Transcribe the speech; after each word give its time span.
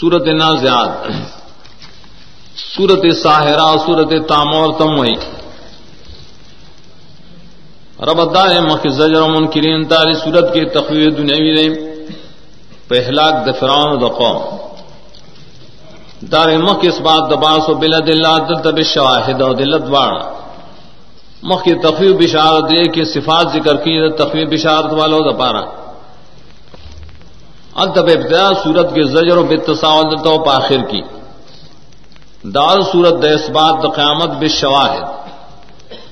سورت 0.00 0.26
نازعات، 0.34 0.90
سورت 2.56 3.04
ساحرہ، 3.22 3.68
سورت 3.86 4.12
تامور 4.28 4.68
تموئی 4.78 5.14
رب 8.08 8.20
دار 8.34 8.52
مخ 8.60 8.86
زجر 8.98 9.22
منکرین 9.28 9.84
تاری 9.84 10.14
سورت 10.14 10.52
کے 10.54 10.64
تخویر 10.64 11.10
دنیاوی 11.10 11.52
رہے 11.56 11.68
پہلاک 12.88 13.34
دفران 13.46 14.02
و 14.02 14.08
قوم۔ 14.08 14.38
دار 16.32 16.48
مخ 16.58 16.78
اس 16.82 17.00
بات 17.00 17.30
دباس 17.30 17.68
و 17.68 17.74
بلد 17.74 18.08
اللہ 18.08 18.36
دل 18.48 18.62
تب 18.62 18.78
شواہد 18.84 19.42
و 19.42 19.52
دلت 19.54 19.84
واڑ 19.88 20.12
مخ 21.42 21.64
کی 21.64 21.74
تخویر 21.82 22.12
بشارت 22.12 22.70
دے 22.70 22.82
کہ 22.92 23.04
صفات 23.04 23.46
ذکر 23.52 23.76
کی 23.76 23.92
تخویر 24.16 24.46
بشارت 24.46 24.92
والو 24.92 25.20
دپارا 25.30 25.64
التب 27.82 28.08
ابتدا 28.08 28.48
سورت 28.62 28.88
کے 28.94 29.02
زجر 29.02 29.36
و 29.36 29.42
بتساول 29.42 30.16
تو 30.24 30.32
آخر 30.50 30.80
کی۔ 30.90 31.02
دال 32.54 32.80
سورت 32.92 33.14
دس 33.22 33.48
بات 33.50 33.82
قیامت 33.96 34.30
بے 34.40 34.48
شواہد 34.48 35.04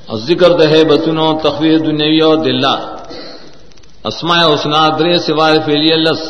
اور 0.06 0.18
ذکر 0.18 0.50
دہ 0.60 0.72
بتنو 0.88 1.26
تخویر 1.42 1.78
دنوی 1.78 2.20
اور 2.20 2.36
دلہ۔ 2.36 2.74
اسماء 4.04 4.42
حسنا 4.54 4.82
در 4.98 5.06
سوائے 5.26 5.58
فیلی 5.66 5.94
لس 6.04 6.22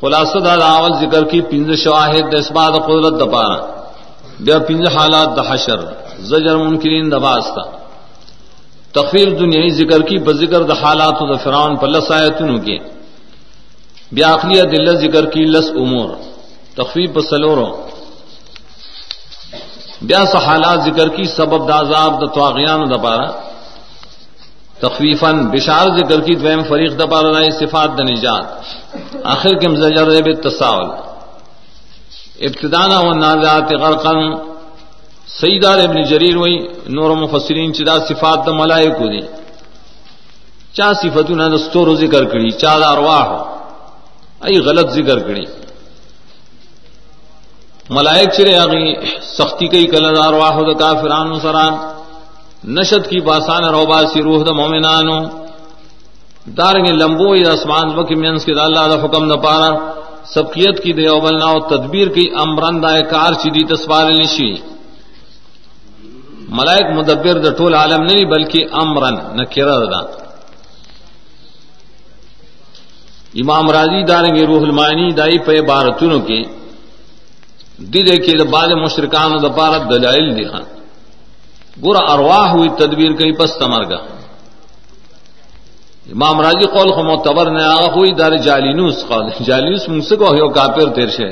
خلاصہ 0.00 0.38
دا 0.38 0.54
داول 0.56 0.92
ذکر 1.00 1.24
کی 1.24 1.40
پنج 1.50 1.68
شواہد 1.84 2.24
دس 2.32 2.50
بات 2.52 2.74
قدرت 2.86 3.14
دپارا 3.20 3.58
بیا 4.44 4.58
پنج 4.58 4.84
حالات 4.96 5.28
دحشر 5.36 5.80
زجر، 6.30 6.56
منکرین 6.56 7.06
دباستا 7.12 7.62
تخویر 8.92 9.28
دنیا 9.40 9.68
ذکر 9.74 10.00
کی، 10.08 10.16
بذکر 10.18 10.62
د 10.62 10.72
حالات 10.82 11.22
و 11.22 11.36
فرعون 11.36 11.76
پلس 11.76 12.10
آئے 12.10 12.30
تنو 12.38 12.58
کی 12.58 12.78
بیاخلی 14.12 14.62
دل 14.62 14.96
ذکر 14.96 15.26
کی 15.26 15.44
لس 15.44 15.70
امور، 15.70 16.10
تخفیف 16.76 17.10
سلوروں۔ 17.30 17.72
بیا 20.02 20.24
حالات 20.38 20.80
ذکر 20.84 21.08
کی 21.08 21.24
سبب 21.24 21.68
دازاب 21.68 22.36
داغیان 22.36 22.90
دپارا 22.90 23.30
تخفیفاً 24.80 25.46
بشار 25.46 25.86
ذکر 25.98 26.20
کی 26.20 26.34
دویم 26.34 26.62
فریق 26.62 26.92
دپارا 26.98 27.38
نئے 27.38 27.50
صفات 27.50 27.90
د 27.98 28.00
نجات۔ 28.00 28.44
آخر 29.24 29.54
کے 29.54 29.68
مزجر 29.68 30.34
تصاول 30.34 30.88
ابتدانا 32.40 32.98
و 32.98 33.14
نازات 33.14 33.72
غرقن 33.72 34.32
سیدار 35.26 35.78
ابن 35.78 36.02
جریر 36.02 36.36
وئی، 36.36 36.68
نور 36.88 37.10
مفسرین 37.10 37.74
چدا 37.74 37.98
صفات 37.98 38.46
د 38.46 38.48
ملائکو 38.48 39.06
دی۔ 39.06 39.20
چا 40.72 40.92
صفتوں 40.94 41.48
دستور 41.48 41.96
ذکر 41.96 42.24
کری، 42.24 42.50
چا 42.50 42.78
دا 42.78 42.88
ارواح 42.88 43.43
ای 44.44 44.60
غلط 44.60 44.90
ذکر 44.90 45.18
کری۔ 45.18 45.44
ملائک 47.90 48.28
چرے 48.32 48.56
آگئی، 48.56 48.94
سختی 49.22 49.68
کئی 49.68 49.86
کلدار 49.86 50.32
واحد 50.32 50.68
کافران 50.78 51.40
سران 51.40 51.74
نشد 52.64 53.10
کی 53.10 53.20
باسان 53.20 53.64
روبا 53.64 54.00
سی 54.06 54.22
روح 54.22 54.44
د 54.44 54.48
مومنانو۔ 54.50 55.18
دارنگ 56.46 56.86
لمبو 56.86 57.36
یا 57.36 57.50
اسمان 57.50 57.98
وک 57.98 58.12
مینس 58.12 58.44
کے 58.44 58.52
اللہ 58.52 58.84
دا 58.88 59.04
حکم 59.04 59.24
نہ 59.24 59.34
پارا۔ 59.34 59.70
سبقیت 60.24 60.82
کی 60.82 60.92
دے 60.92 61.06
اولنا 61.06 61.46
و 61.46 61.60
تدبیر 61.60 62.08
کی 62.08 62.24
امران 62.36 62.82
دائے 62.82 63.02
کار 63.02 63.32
چیدی 63.32 63.74
تسوال 63.74 64.12
نشی۔ 64.12 64.52
ملائک 66.48 66.86
مدبر 66.96 67.38
دا 67.38 67.50
ٹول 67.50 67.74
عالم 67.74 68.02
نہیں 68.02 68.24
بلکہ 68.24 68.58
امرن 68.72 69.14
نہ 69.36 69.42
کرا 69.42 69.76
دا 69.92 70.24
امام 73.42 73.70
راضی 73.70 74.02
داریں 74.04 74.34
گے 74.36 74.46
روح 74.46 74.62
المانی 74.62 75.10
دائی 75.18 75.38
پہ 75.46 75.60
بارتونوں 75.60 76.20
کے 76.28 76.40
دی 77.92 78.00
دیکھیے 78.02 78.34
دا 78.38 78.44
بعد 78.50 78.70
مشرکان 78.84 79.30
دا 79.42 79.48
پارت 79.48 79.82
دلائل 79.90 80.26
دکھا 80.38 80.60
گورا 81.82 82.02
ارواح 82.12 82.46
ہوئی 82.54 82.68
تدبیر 82.78 83.12
کئی 83.18 83.32
پس 83.32 83.50
تمرگا۔ 83.58 84.00
امام 86.14 86.40
راضی 86.40 86.66
قول 86.66 86.88
کو 86.94 87.02
معتبر 87.02 87.50
نے 87.50 87.62
آغا 87.64 87.88
ہوئی 87.94 88.10
دار 88.14 88.32
جالینوس 88.46 88.98
قول۔ 89.08 89.26
جالینوس 89.46 89.88
منگ 89.88 90.02
سے 90.08 90.16
کو 90.16 90.48
کافر 90.50 90.86
تیر 90.94 91.10
شے۔ 91.16 91.30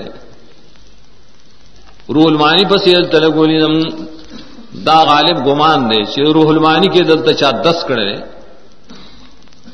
روح 2.15 2.27
المانی 2.27 2.65
پس 2.65 2.87
یہ 2.87 2.99
تلگولی 3.11 3.59
دم 3.61 3.77
دا 4.87 4.99
غالب 5.05 5.37
گمان 5.47 5.79
دے 5.91 6.05
چھے 6.05 6.23
روح 6.33 6.49
المانی 6.49 6.89
کے 6.95 7.03
دلتا 7.05 7.33
چاہ 7.33 7.53
دس 7.65 7.79
کڑے۔ 7.89 8.13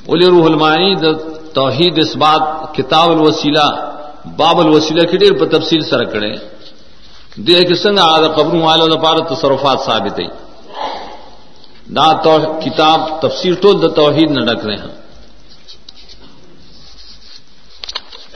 اولی 0.09 0.27
روح 0.27 0.45
المانی 0.47 0.95
دلتا 0.95 1.38
توحید 1.55 1.95
اس 2.03 2.13
بات، 2.17 2.43
کتاب 2.77 3.11
الوسیلہ، 3.11 3.69
باب 4.37 4.57
الوسیلہ 4.61 5.03
کی 5.11 5.17
ڈیر 5.19 5.33
پر 5.39 5.47
تفصیل 5.49 5.81
سر 5.91 6.05
کرے 6.13 6.33
دے 7.47 7.59
کہ 7.69 7.75
سنگ 7.75 7.99
آد 7.99 8.23
قبروں 8.37 8.63
والوں 8.63 8.89
نے 8.89 8.97
پار 9.05 9.17
تصرفات 9.29 9.79
ثابت 9.87 10.19
ہے 10.21 10.29
دا 11.97 12.09
تو 12.25 12.33
کتاب 12.65 12.99
تفسیر 13.23 13.55
تو 13.63 13.69
دا 13.83 13.89
توحید 13.95 14.31
نہ 14.31 14.43
ڈک 14.49 14.61
رہے 14.67 14.77
ہیں۔ 14.77 14.97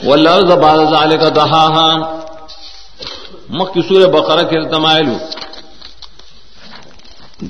والارض 0.05 0.51
بعد 0.59 0.79
ذلك 0.93 1.23
دحاها 1.37 1.89
مخ 3.59 3.69
کی 3.75 3.83
سورہ 3.89 4.07
بقرہ 4.13 4.45
کے 4.51 4.59
تمائل 4.71 5.09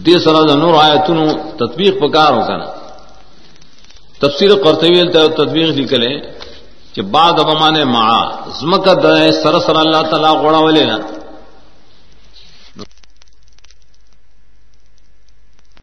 دے 0.05 0.15
سرا 0.25 0.43
نور 0.55 0.75
آیتونو 0.83 1.25
تطبیق 1.61 1.95
پکار 2.01 2.33
ہو 2.33 2.43
کنا 4.23 4.29
تفسیر 4.29 4.55
قرطوی 4.55 5.03
تدبیر 5.37 5.67
نکلے 5.67 6.19
کہ 6.95 7.03
بعد 7.03 7.33
ابمان 7.39 7.75
معا 7.89 8.51
زمک 8.61 8.89
سرسر 9.43 9.61
سر 9.61 9.77
اللہ 9.77 10.03
تعالیٰ 10.11 10.43
گوڑا 10.43 10.59
ولینا۔ 10.59 10.97